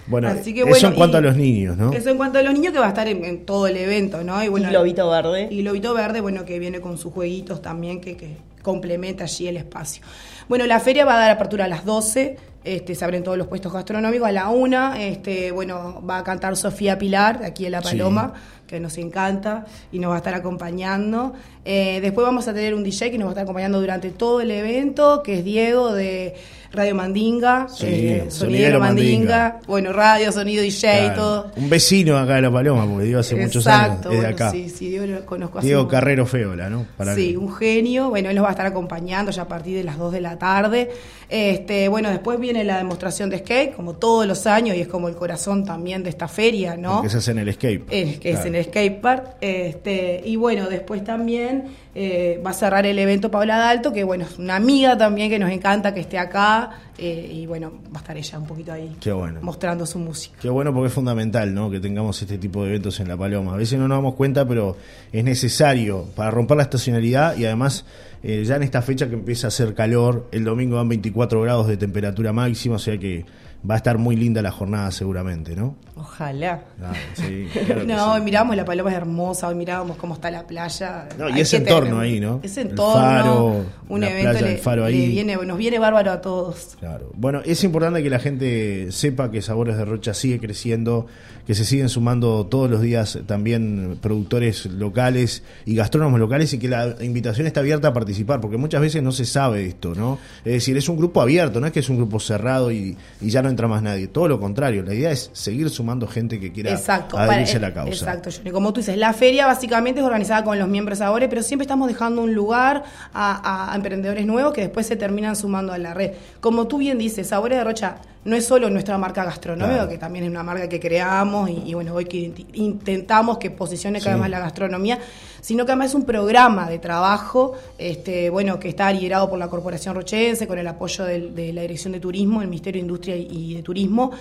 Bueno, 0.07 0.29
eso 0.29 0.87
en 0.87 0.95
cuanto 0.95 1.17
a 1.17 1.21
los 1.21 1.37
niños, 1.37 1.77
¿no? 1.77 1.93
Eso 1.93 2.09
en 2.09 2.17
cuanto 2.17 2.39
a 2.39 2.41
los 2.41 2.53
niños 2.53 2.73
que 2.73 2.79
va 2.79 2.87
a 2.87 2.89
estar 2.89 3.07
en, 3.07 3.45
todo 3.45 3.67
el 3.67 3.77
evento, 3.77 4.23
¿no? 4.23 4.43
Y, 4.43 4.49
bueno, 4.49 4.69
Globito 4.69 5.09
Verde. 5.09 5.47
Y 5.49 5.61
Globito 5.61 5.93
Verde, 5.93 6.21
bueno, 6.21 6.43
que 6.43 6.59
viene 6.59 6.81
con 6.81 6.97
sus 6.97 7.13
jueguitos 7.13 7.61
también, 7.61 8.01
que, 8.01 8.17
que 8.17 8.35
complementa 8.61 9.23
allí 9.23 9.47
el 9.47 9.57
espacio. 9.57 10.03
Bueno, 10.49 10.65
la 10.65 10.79
feria 10.79 11.05
va 11.05 11.15
a 11.15 11.19
dar 11.19 11.31
apertura 11.31 11.65
a 11.65 11.67
las 11.67 11.85
12, 11.85 12.37
este, 12.63 12.95
se 12.95 13.03
abren 13.03 13.23
todos 13.23 13.37
los 13.37 13.47
puestos 13.47 13.73
gastronómicos, 13.73 14.27
a 14.27 14.31
la 14.31 14.49
1, 14.49 14.95
este, 14.95 15.51
bueno, 15.51 16.03
va 16.07 16.19
a 16.19 16.23
cantar 16.23 16.55
Sofía 16.55 16.97
Pilar, 16.97 17.39
de 17.39 17.47
aquí 17.47 17.65
en 17.65 17.71
La 17.71 17.81
Paloma, 17.81 18.33
que 18.67 18.79
nos 18.79 18.97
encanta 18.97 19.65
y 19.91 19.99
nos 19.99 20.11
va 20.11 20.15
a 20.15 20.17
estar 20.19 20.33
acompañando. 20.33 21.33
Eh, 21.65 21.99
después 22.01 22.25
vamos 22.25 22.47
a 22.47 22.53
tener 22.53 22.73
un 22.73 22.83
DJ 22.83 23.11
que 23.11 23.17
nos 23.17 23.27
va 23.27 23.31
a 23.31 23.33
estar 23.33 23.43
acompañando 23.43 23.79
durante 23.79 24.11
todo 24.11 24.41
el 24.41 24.51
evento, 24.51 25.21
que 25.23 25.39
es 25.39 25.43
Diego 25.45 25.93
de 25.93 26.35
Radio 26.73 26.95
Mandinga, 26.95 27.67
eh, 27.81 28.27
sonidero, 28.29 28.79
Mandinga. 28.79 29.59
bueno, 29.67 29.91
radio, 29.91 30.31
sonido 30.31 30.63
DJ, 30.63 31.11
todo. 31.13 31.51
Un 31.57 31.69
vecino 31.69 32.17
acá 32.17 32.35
de 32.35 32.43
La 32.43 32.51
Paloma, 32.51 32.87
porque 32.87 33.03
Diego 33.03 33.19
hace 33.19 33.35
muchos 33.35 33.67
años 33.67 34.01
desde 34.09 34.27
acá. 34.27 34.51
Sí, 34.51 34.69
sí, 34.69 34.87
Diego 34.87 35.05
lo 35.05 35.25
conozco 35.25 35.59
Diego 35.59 35.87
Carrero 35.89 36.25
Feola, 36.25 36.69
¿no? 36.69 36.85
sí, 37.13 37.35
un 37.35 37.53
genio, 37.53 38.09
bueno, 38.09 38.29
él 38.29 38.35
nos 38.35 38.45
va 38.45 38.49
a 38.49 38.51
estar 38.51 38.65
acompañando 38.65 39.31
ya 39.31 39.41
a 39.41 39.47
partir 39.49 39.75
de 39.75 39.83
las 39.83 39.97
2 39.97 40.13
de 40.13 40.21
la 40.21 40.39
tarde. 40.39 40.89
Este, 41.27 41.89
bueno, 41.89 42.09
después 42.09 42.39
viene 42.39 42.50
la 42.53 42.77
demostración 42.77 43.29
de 43.29 43.39
skate, 43.39 43.75
como 43.75 43.93
todos 43.93 44.27
los 44.27 44.45
años, 44.47 44.75
y 44.75 44.81
es 44.81 44.87
como 44.87 45.07
el 45.07 45.15
corazón 45.15 45.65
también 45.65 46.03
de 46.03 46.09
esta 46.09 46.27
feria, 46.27 46.75
¿no? 46.75 47.01
Que 47.01 47.09
se 47.09 47.17
hace 47.17 47.31
en 47.31 47.39
el 47.39 47.53
skate. 47.53 47.83
Es, 47.89 48.19
que 48.19 48.31
es 48.31 48.45
en 48.45 48.55
el 48.55 48.65
skate 48.65 49.01
park. 49.01 49.35
Este, 49.41 50.21
y 50.25 50.35
bueno, 50.35 50.69
después 50.69 51.03
también 51.03 51.65
eh, 51.93 52.41
va 52.45 52.51
a 52.51 52.53
cerrar 52.53 52.85
el 52.85 52.97
evento 52.99 53.29
Paula 53.29 53.57
Dalto, 53.57 53.91
que 53.91 54.03
bueno, 54.03 54.23
es 54.23 54.39
una 54.39 54.55
amiga 54.55 54.97
también 54.97 55.29
que 55.29 55.37
nos 55.37 55.51
encanta 55.51 55.93
que 55.93 55.99
esté 55.99 56.17
acá 56.17 56.71
eh, 56.97 57.29
y 57.33 57.45
bueno, 57.45 57.73
va 57.93 57.97
a 57.97 58.01
estar 58.01 58.17
ella 58.17 58.39
un 58.39 58.47
poquito 58.47 58.71
ahí 58.71 58.95
mostrando 59.41 59.85
su 59.85 59.99
música. 59.99 60.37
Qué 60.41 60.49
bueno 60.49 60.73
porque 60.73 60.87
es 60.87 60.93
fundamental 60.93 61.53
¿no? 61.53 61.69
que 61.69 61.79
tengamos 61.79 62.21
este 62.21 62.37
tipo 62.37 62.63
de 62.63 62.69
eventos 62.69 62.99
en 63.01 63.09
La 63.09 63.17
Paloma. 63.17 63.53
A 63.53 63.57
veces 63.57 63.77
no 63.77 63.87
nos 63.87 63.97
damos 63.97 64.15
cuenta, 64.15 64.47
pero 64.47 64.77
es 65.11 65.23
necesario 65.23 66.05
para 66.15 66.31
romper 66.31 66.57
la 66.57 66.63
estacionalidad 66.63 67.35
y 67.37 67.45
además 67.45 67.85
eh, 68.23 68.43
ya 68.45 68.55
en 68.55 68.63
esta 68.63 68.81
fecha 68.81 69.09
que 69.09 69.15
empieza 69.15 69.47
a 69.47 69.49
hacer 69.49 69.73
calor, 69.73 70.27
el 70.31 70.43
domingo 70.43 70.77
van 70.77 70.87
24 70.87 71.41
grados 71.41 71.67
de 71.67 71.75
temperatura 71.75 72.31
máxima, 72.31 72.75
o 72.75 72.79
sea 72.79 72.97
que 72.97 73.25
va 73.69 73.75
a 73.75 73.77
estar 73.77 73.97
muy 73.97 74.15
linda 74.15 74.41
la 74.41 74.51
jornada 74.51 74.91
seguramente, 74.91 75.55
¿no? 75.55 75.75
Ojalá. 75.95 76.63
no, 77.85 78.13
hoy 78.13 78.21
miramos 78.21 78.55
la 78.55 78.65
paloma 78.65 78.89
es 78.89 78.97
hermosa, 78.97 79.47
hoy 79.47 79.55
mirábamos 79.55 79.97
cómo 79.97 80.15
está 80.15 80.31
la 80.31 80.47
playa. 80.47 81.07
No, 81.17 81.29
y 81.29 81.41
ese 81.41 81.57
entorno 81.57 81.99
ahí, 81.99 82.19
¿no? 82.19 82.39
Ese 82.41 82.61
entorno, 82.61 83.63
un 83.87 84.03
evento 84.03 84.41
le, 84.41 84.57
faro 84.57 84.83
ahí. 84.83 85.09
Viene, 85.09 85.35
nos 85.35 85.57
viene 85.57 85.77
bárbaro 85.77 86.11
a 86.11 86.21
todos. 86.21 86.75
Claro. 86.79 87.11
Bueno, 87.13 87.41
es 87.45 87.63
importante 87.63 88.01
que 88.01 88.09
la 88.09 88.19
gente 88.19 88.91
sepa 88.91 89.29
que 89.29 89.43
Sabores 89.43 89.77
de 89.77 89.85
Rocha 89.85 90.15
sigue 90.15 90.39
creciendo, 90.39 91.05
que 91.45 91.53
se 91.53 91.65
siguen 91.65 91.89
sumando 91.89 92.47
todos 92.47 92.69
los 92.69 92.81
días 92.81 93.19
también 93.27 93.99
productores 94.01 94.65
locales 94.65 95.43
y 95.65 95.75
gastrónomos 95.75 96.19
locales 96.19 96.51
y 96.53 96.57
que 96.57 96.67
la 96.67 96.95
invitación 97.01 97.45
está 97.45 97.59
abierta 97.59 97.89
a 97.89 97.93
participar, 97.93 98.41
porque 98.41 98.57
muchas 98.57 98.81
veces 98.81 99.03
no 99.03 99.11
se 99.11 99.25
sabe 99.25 99.67
esto, 99.67 99.93
¿no? 99.93 100.17
Es 100.43 100.53
decir, 100.53 100.77
es 100.77 100.89
un 100.89 100.97
grupo 100.97 101.21
abierto, 101.21 101.59
no 101.59 101.67
es 101.67 101.73
que 101.73 101.81
es 101.81 101.89
un 101.89 101.97
grupo 101.97 102.19
cerrado 102.19 102.71
y, 102.71 102.97
y 103.19 103.29
ya 103.29 103.43
no 103.43 103.50
entra 103.51 103.67
más 103.67 103.81
nadie. 103.83 104.07
Todo 104.07 104.27
lo 104.27 104.39
contrario, 104.39 104.83
la 104.83 104.93
idea 104.93 105.11
es 105.11 105.29
seguir 105.33 105.69
sumando 105.69 106.07
gente 106.07 106.39
que 106.39 106.51
quiera 106.51 106.71
exacto, 106.71 107.17
adherirse 107.17 107.57
a 107.57 107.59
la 107.59 107.73
causa. 107.73 107.93
Exacto, 107.93 108.29
Johnny. 108.35 108.51
Como 108.51 108.73
tú 108.73 108.81
dices, 108.81 108.97
la 108.97 109.13
feria 109.13 109.45
básicamente 109.45 109.99
es 109.99 110.05
organizada 110.05 110.43
con 110.43 110.57
los 110.57 110.67
miembros 110.67 111.01
ahora, 111.01 111.29
pero 111.29 111.43
siempre 111.43 111.63
estamos 111.63 111.87
dejando 111.87 112.23
un 112.23 112.33
lugar 112.33 112.83
a, 113.13 113.71
emprendedores 113.75 114.25
nuevos 114.25 114.53
que 114.53 114.61
después 114.61 114.87
se 114.87 114.95
terminan 114.95 115.35
sumando 115.35 115.73
a 115.73 115.77
la 115.77 115.93
red. 115.93 116.13
Como 116.39 116.67
tú 116.67 116.79
bien 116.79 116.97
dices, 116.97 117.27
Sabores 117.27 117.57
de 117.57 117.63
Rocha 117.63 117.97
no 118.23 118.35
es 118.35 118.45
solo 118.45 118.69
nuestra 118.69 118.97
marca 118.97 119.23
gastronómica, 119.25 119.89
que 119.89 119.97
también 119.97 120.25
es 120.25 120.31
una 120.31 120.43
marca 120.43 120.69
que 120.69 120.79
creamos 120.79 121.49
y, 121.49 121.73
bueno, 121.73 121.93
hoy 121.93 122.05
que 122.05 122.31
intentamos 122.53 123.37
que 123.39 123.49
posicione 123.49 123.99
cada 123.99 124.11
vez 124.11 124.21
más 124.21 124.29
la 124.29 124.39
gastronomía, 124.39 124.99
sino 125.41 125.65
que 125.65 125.71
además 125.71 125.89
es 125.89 125.95
un 125.95 126.03
programa 126.03 126.69
de 126.69 126.77
trabajo, 126.77 127.53
este, 127.79 128.29
bueno, 128.29 128.59
que 128.59 128.69
está 128.69 128.91
liderado 128.91 129.29
por 129.29 129.39
la 129.39 129.47
Corporación 129.47 129.95
Rochense, 129.95 130.45
con 130.45 130.59
el 130.59 130.67
apoyo 130.67 131.03
de, 131.05 131.51
la 131.51 131.61
Dirección 131.61 131.93
de 131.93 131.99
Turismo, 131.99 132.41
el 132.41 132.47
Ministerio 132.47 132.79
de 132.79 132.85
Industria 132.85 133.15
y 133.17 133.55
de 133.55 133.63
Turismo, 133.63 134.11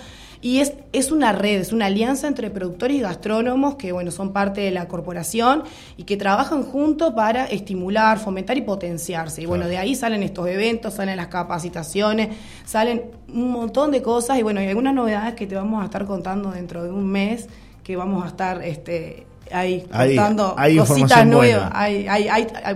y 0.41 0.59
es, 0.59 0.73
es 0.91 1.11
una 1.11 1.31
red, 1.31 1.61
es 1.61 1.71
una 1.71 1.85
alianza 1.85 2.27
entre 2.27 2.49
productores 2.49 2.97
y 2.97 3.01
gastrónomos 3.01 3.75
que, 3.75 3.91
bueno, 3.91 4.09
son 4.09 4.33
parte 4.33 4.61
de 4.61 4.71
la 4.71 4.87
corporación 4.87 5.63
y 5.97 6.03
que 6.03 6.17
trabajan 6.17 6.63
juntos 6.63 7.13
para 7.13 7.45
estimular, 7.45 8.17
fomentar 8.17 8.57
y 8.57 8.61
potenciarse. 8.61 9.43
Y 9.43 9.45
bueno, 9.45 9.67
de 9.67 9.77
ahí 9.77 9.93
salen 9.93 10.23
estos 10.23 10.47
eventos, 10.47 10.95
salen 10.95 11.17
las 11.17 11.27
capacitaciones, 11.27 12.29
salen 12.65 13.11
un 13.27 13.51
montón 13.51 13.90
de 13.91 14.01
cosas 14.01 14.39
y 14.39 14.43
bueno, 14.43 14.59
hay 14.59 14.67
algunas 14.67 14.93
novedades 14.93 15.35
que 15.35 15.47
te 15.47 15.55
vamos 15.55 15.81
a 15.81 15.85
estar 15.85 16.05
contando 16.05 16.51
dentro 16.51 16.83
de 16.83 16.91
un 16.91 17.07
mes 17.07 17.47
que 17.83 17.95
vamos 17.95 18.23
a 18.23 18.27
estar 18.27 18.63
este, 18.63 19.25
ahí 19.51 19.81
contando 19.81 20.55
cositas 20.77 21.25
nuevas, 21.25 21.71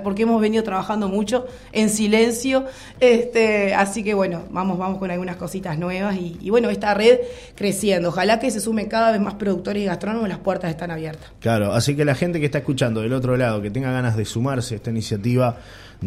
porque 0.03 0.23
hemos 0.23 0.41
venido 0.41 0.63
trabajando 0.63 1.07
mucho 1.07 1.45
en 1.71 1.89
silencio, 1.89 2.65
este, 2.99 3.73
así 3.73 4.03
que 4.03 4.13
bueno, 4.13 4.43
vamos, 4.49 4.77
vamos 4.77 4.99
con 4.99 5.11
algunas 5.11 5.35
cositas 5.37 5.77
nuevas 5.77 6.15
y, 6.17 6.49
bueno, 6.49 6.69
esta 6.69 6.93
red 6.93 7.19
creciendo, 7.55 8.09
ojalá 8.09 8.39
que 8.39 8.51
se 8.51 8.59
sumen 8.59 8.87
cada 8.87 9.11
vez 9.11 9.21
más 9.21 9.35
productores 9.35 9.83
y 9.83 9.85
gastrónomos, 9.85 10.29
las 10.29 10.39
puertas 10.39 10.69
están 10.69 10.91
abiertas. 10.91 11.29
Claro, 11.39 11.73
así 11.73 11.95
que 11.95 12.05
la 12.05 12.15
gente 12.15 12.39
que 12.39 12.45
está 12.45 12.59
escuchando 12.59 13.01
del 13.01 13.13
otro 13.13 13.37
lado, 13.37 13.61
que 13.61 13.71
tenga 13.71 13.91
ganas 13.91 14.15
de 14.17 14.25
sumarse 14.25 14.75
a 14.75 14.77
esta 14.77 14.89
iniciativa, 14.89 15.57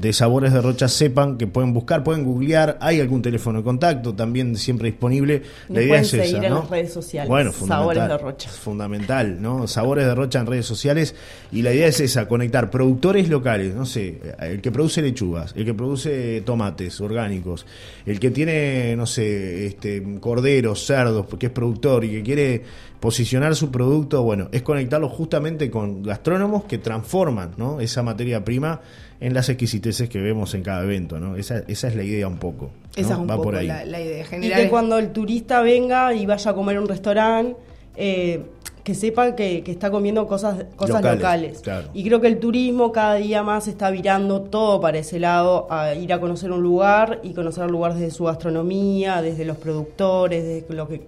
de 0.00 0.12
Sabores 0.12 0.52
de 0.52 0.61
Rocha 0.61 0.88
sepan 0.88 1.38
que 1.38 1.47
pueden 1.47 1.73
buscar, 1.73 2.05
pueden 2.05 2.25
googlear, 2.25 2.78
hay 2.81 3.00
algún 3.00 3.23
teléfono 3.23 3.59
de 3.59 3.64
contacto 3.64 4.14
también 4.14 4.57
siempre 4.57 4.90
disponible. 4.90 5.43
la 5.69 5.83
idea 5.83 6.00
es 6.00 6.14
esa, 6.14 6.37
en 6.37 6.55
las 6.55 6.71
redes 6.71 6.93
sociales. 6.93 7.28
Bueno, 7.28 7.52
Sabores 7.52 8.09
de 8.09 8.19
Rocha. 8.19 8.49
Fundamental, 8.49 9.40
¿no? 9.40 9.67
Sabores 9.67 10.07
de 10.07 10.14
Rocha 10.14 10.40
en 10.40 10.47
redes 10.47 10.67
sociales 10.67 11.14
y 11.52 11.62
la 11.62 11.73
idea 11.73 11.87
es 11.87 12.00
esa, 12.00 12.28
conectar 12.28 12.71
productores 12.71 13.28
locales, 13.28 13.75
no 13.75 13.87
sé, 13.87 14.21
el 14.40 14.61
que 14.61 14.71
produce 14.71 15.02
lechugas, 15.02 15.55
el 15.57 15.64
que 15.64 15.75
produce 15.75 16.43
tomates 16.43 17.00
orgánicos, 17.00 17.67
el 18.07 18.21
que 18.21 18.31
tiene, 18.31 18.95
no 18.97 19.07
sé, 19.07 19.67
este 19.67 20.02
corderos, 20.21 20.85
cerdos, 20.85 21.26
porque 21.26 21.47
es 21.47 21.52
productor 21.52 22.05
y 22.05 22.11
que 22.11 22.23
quiere 22.23 22.62
posicionar 23.00 23.55
su 23.55 23.71
producto, 23.71 24.23
bueno, 24.23 24.49
es 24.52 24.62
conectarlo 24.62 25.09
justamente 25.09 25.71
con 25.71 26.02
gastrónomos 26.02 26.64
que 26.64 26.78
transforman, 26.78 27.52
¿no? 27.57 27.81
esa 27.81 28.02
materia 28.02 28.45
prima 28.45 28.81
en 29.21 29.35
las 29.35 29.49
exquisiteces 29.49 30.09
que 30.09 30.21
vemos 30.21 30.55
en 30.55 30.62
cada 30.62 30.83
evento, 30.85 31.19
¿no? 31.19 31.37
Esa, 31.37 31.62
esa 31.67 31.88
es 31.88 31.97
la 31.97 32.05
idea 32.05 32.28
un 32.28 32.38
poco. 32.38 32.71
Esa 32.95 33.14
es 33.14 33.19
un 33.19 33.26
poco 33.26 33.52
La, 33.52 33.62
idea 33.62 34.25
general. 34.25 34.61
Y 34.61 34.62
que 34.62 34.71
cuando 34.71 34.99
el 34.99 35.11
turista 35.11 35.61
venga 35.61 36.14
y 36.14 36.26
vaya 36.26 36.50
a 36.50 36.55
comer 36.55 36.76
a 36.76 36.81
un 36.81 36.88
restaurante, 36.88 37.57
eh, 37.97 38.43
que 38.88 38.95
sepa 38.95 39.35
que, 39.35 39.62
está 39.67 39.90
comiendo 39.90 40.26
cosas, 40.26 40.64
cosas 40.76 41.05
locales. 41.05 41.62
Y 41.93 42.05
creo 42.05 42.21
que 42.21 42.28
el 42.28 42.38
turismo 42.38 42.90
cada 42.90 43.17
día 43.17 43.43
más 43.43 43.69
está 43.69 43.90
virando 43.90 44.40
todo 44.43 44.81
para 44.81 44.99
ese 44.99 45.21
lado, 45.21 45.67
a 45.71 45.95
ir 45.95 46.11
a 46.12 46.21
conocer 46.21 46.50
un 46.52 46.62
lugar 46.62 47.21
y 47.23 47.35
conocer 47.35 47.64
el 47.64 47.71
lugar 47.71 47.95
desde 47.95 48.11
su 48.11 48.25
gastronomía, 48.25 49.21
desde 49.21 49.45
los 49.45 49.59
productores, 49.59 50.43
desde 50.43 50.75
lo 50.75 50.88
que, 50.88 51.02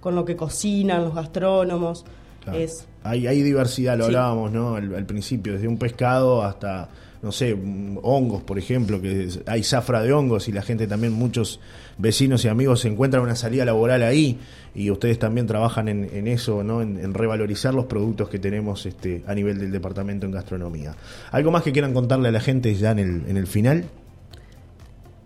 con 0.00 0.14
lo 0.14 0.24
que 0.24 0.36
cocinan 0.36 1.04
los 1.04 1.14
gastrónomos. 1.14 2.04
Es, 2.52 2.86
hay, 3.02 3.26
hay 3.26 3.42
diversidad, 3.42 3.98
lo 3.98 4.06
hablábamos 4.06 4.50
¿no? 4.52 4.76
al 4.76 5.04
principio, 5.04 5.52
desde 5.52 5.68
un 5.68 5.76
pescado 5.76 6.42
hasta 6.42 6.88
no 7.22 7.32
sé, 7.32 7.56
hongos, 8.02 8.42
por 8.42 8.58
ejemplo, 8.58 9.00
que 9.00 9.28
hay 9.46 9.62
zafra 9.64 10.02
de 10.02 10.12
hongos 10.12 10.48
y 10.48 10.52
la 10.52 10.62
gente 10.62 10.86
también, 10.86 11.12
muchos 11.12 11.58
vecinos 11.96 12.44
y 12.44 12.48
amigos 12.48 12.80
se 12.80 12.88
encuentran 12.88 13.22
una 13.22 13.34
salida 13.34 13.64
laboral 13.64 14.02
ahí 14.02 14.38
y 14.74 14.90
ustedes 14.90 15.18
también 15.18 15.46
trabajan 15.46 15.88
en, 15.88 16.28
eso, 16.28 16.62
¿no? 16.62 16.80
En, 16.80 17.12
revalorizar 17.14 17.74
los 17.74 17.86
productos 17.86 18.28
que 18.28 18.38
tenemos 18.38 18.86
este, 18.86 19.24
a 19.26 19.34
nivel 19.34 19.58
del 19.58 19.72
departamento 19.72 20.26
en 20.26 20.32
gastronomía. 20.32 20.94
¿Algo 21.32 21.50
más 21.50 21.64
que 21.64 21.72
quieran 21.72 21.92
contarle 21.92 22.28
a 22.28 22.32
la 22.32 22.40
gente 22.40 22.72
ya 22.74 22.92
en 22.92 23.00
el, 23.00 23.24
en 23.28 23.36
el 23.36 23.48
final? 23.48 23.84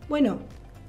Bueno, 0.09 0.39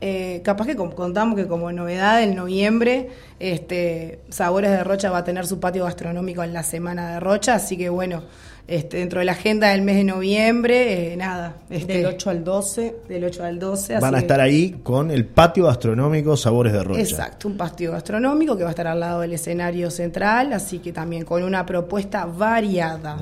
eh, 0.06 0.42
capaz 0.44 0.66
que 0.66 0.76
contamos 0.76 1.38
que 1.38 1.48
como 1.48 1.72
novedad 1.72 2.22
en 2.22 2.36
noviembre, 2.36 3.08
este, 3.40 4.20
Sabores 4.28 4.70
de 4.70 4.84
Rocha 4.84 5.10
va 5.10 5.20
a 5.20 5.24
tener 5.24 5.48
su 5.48 5.62
patio 5.62 5.86
gastronómico 5.86 6.44
en 6.44 6.52
la 6.52 6.64
semana 6.64 7.14
de 7.14 7.20
Rocha, 7.22 7.56
así 7.56 7.78
que 7.78 7.88
bueno, 7.88 8.22
este, 8.66 8.98
dentro 8.98 9.20
de 9.20 9.26
la 9.26 9.34
agenda 9.34 9.72
del 9.72 9.82
mes 9.82 9.98
de 9.98 10.06
noviembre, 10.06 11.14
eh, 11.14 11.18
nada. 11.18 11.58
Este, 11.70 11.98
del 11.98 12.06
8 12.06 12.30
al 12.30 12.44
12. 12.46 12.96
Del 13.10 13.26
8 13.26 13.44
al 13.44 13.60
12. 13.60 14.00
Van 14.00 14.16
a 14.16 14.20
estar 14.20 14.40
ahí 14.40 14.78
con 14.84 15.12
el 15.12 15.26
patio 15.26 15.66
gastronómico 15.66 16.38
Sabores 16.38 16.72
de 16.72 16.82
Rocha. 16.82 17.02
Exacto, 17.02 17.50
un 17.50 17.58
patio 17.58 17.92
gastronómico 17.92 18.56
que 18.56 18.64
va 18.64 18.70
a 18.70 18.72
estar 18.72 18.88
al 18.88 19.02
lado 19.02 19.20
del 19.20 19.34
escenario 19.34 19.92
central, 19.92 20.54
así 20.54 20.80
que 20.80 20.94
también 20.94 21.26
con 21.26 21.44
una 21.44 21.66
propuesta 21.66 22.26
variada. 22.26 23.18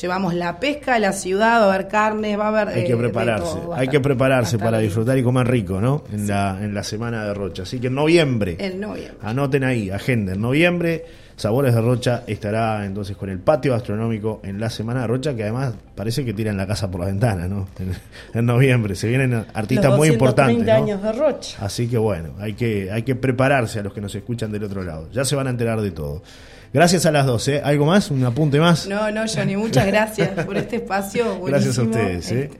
llevamos 0.00 0.32
la 0.32 0.58
pesca 0.58 0.94
a 0.94 0.98
la 0.98 1.12
ciudad, 1.12 1.60
va 1.60 1.66
a 1.66 1.74
haber 1.74 1.88
carne, 1.88 2.36
va 2.38 2.46
a 2.46 2.48
haber... 2.48 2.68
Hay 2.68 2.84
que 2.84 2.92
eh, 2.92 2.96
prepararse, 2.96 3.58
hay 3.74 3.88
que 3.88 4.00
prepararse 4.00 4.58
para 4.58 4.78
disfrutar 4.78 5.18
y 5.18 5.22
comer 5.22 5.46
rico, 5.46 5.78
¿no? 5.78 6.04
En, 6.10 6.26
la, 6.26 6.58
en 6.62 6.72
la 6.72 6.82
semana 6.82 7.22
de 7.24 7.34
Rocha. 7.34 7.64
Así 7.64 7.78
que 7.78 7.88
en 7.88 7.94
noviembre. 7.94 8.56
En 8.58 8.80
noviembre. 8.80 9.18
Anoten 9.20 9.62
ahí, 9.64 9.90
agenda, 9.90 10.32
en 10.32 10.40
noviembre 10.40 11.04
Sabores 11.36 11.74
de 11.74 11.82
Rocha 11.82 12.22
estará 12.26 12.86
entonces 12.86 13.14
con 13.14 13.28
el 13.28 13.38
patio 13.38 13.72
gastronómico 13.72 14.40
en 14.42 14.58
la 14.58 14.70
Semana 14.70 15.02
de 15.02 15.06
Rocha, 15.06 15.36
que 15.36 15.42
además 15.42 15.74
parece 15.94 16.24
que 16.24 16.32
tiran 16.32 16.56
la 16.56 16.66
casa 16.66 16.90
por 16.90 17.00
la 17.00 17.06
ventana, 17.08 17.46
¿no? 17.46 17.68
En, 18.32 18.46
noviembre. 18.46 18.94
Se 18.94 19.06
vienen 19.06 19.44
artistas 19.52 19.94
muy 19.94 20.08
importantes. 20.08 20.66
años 20.68 21.02
de 21.02 21.12
Rocha. 21.12 21.58
Así 21.60 21.88
que 21.88 21.98
bueno, 21.98 22.30
hay 22.38 22.54
que, 22.54 22.90
hay 22.90 23.02
que 23.02 23.14
prepararse 23.16 23.80
a 23.80 23.82
los 23.82 23.92
que 23.92 24.00
nos 24.00 24.14
escuchan 24.14 24.50
del 24.50 24.64
otro 24.64 24.82
lado. 24.82 25.10
Ya 25.12 25.26
se 25.26 25.36
van 25.36 25.46
a 25.46 25.50
enterar 25.50 25.82
de 25.82 25.90
todo. 25.90 26.22
Gracias 26.72 27.04
a 27.04 27.12
las 27.12 27.26
dos, 27.26 27.46
¿eh? 27.48 27.60
¿Algo 27.62 27.84
más? 27.84 28.10
¿Un 28.10 28.24
apunte 28.24 28.58
más? 28.58 28.86
No, 28.86 29.10
no, 29.10 29.24
Johnny, 29.26 29.56
muchas 29.56 29.86
gracias 29.86 30.30
por 30.44 30.56
este 30.56 30.76
espacio. 30.76 31.40
Gracias 31.44 31.78
a 31.78 31.82
ustedes, 31.82 32.32
¿eh? 32.32 32.44
Este. 32.44 32.58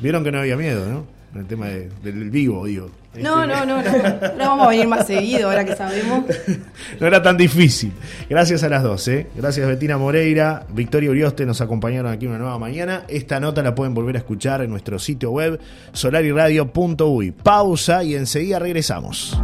Vieron 0.00 0.24
que 0.24 0.32
no 0.32 0.38
había 0.38 0.56
miedo, 0.56 0.86
¿no? 0.86 1.17
El 1.34 1.46
tema 1.46 1.66
del 1.66 2.30
vivo, 2.30 2.66
digo. 2.66 2.90
No, 3.14 3.46
no, 3.46 3.64
no, 3.64 3.82
no, 3.82 3.92
no 3.92 4.38
vamos 4.38 4.66
a 4.66 4.70
venir 4.70 4.86
más 4.86 5.06
seguido 5.06 5.48
ahora 5.48 5.64
que 5.64 5.74
sabemos. 5.74 6.24
no 7.00 7.06
era 7.06 7.22
tan 7.22 7.36
difícil. 7.36 7.92
Gracias 8.28 8.62
a 8.62 8.68
las 8.68 8.82
dos, 8.82 9.08
¿eh? 9.08 9.26
Gracias 9.34 9.66
Betina 9.66 9.98
Moreira, 9.98 10.66
Victoria 10.70 11.10
Urioste 11.10 11.44
nos 11.44 11.60
acompañaron 11.60 12.12
aquí 12.12 12.26
una 12.26 12.38
nueva 12.38 12.58
mañana. 12.58 13.04
Esta 13.08 13.40
nota 13.40 13.62
la 13.62 13.74
pueden 13.74 13.94
volver 13.94 14.16
a 14.16 14.18
escuchar 14.18 14.62
en 14.62 14.70
nuestro 14.70 14.98
sitio 14.98 15.30
web 15.30 15.58
solariradio.uy. 15.92 17.32
Pausa 17.32 18.04
y 18.04 18.14
enseguida 18.14 18.58
regresamos. 18.58 19.36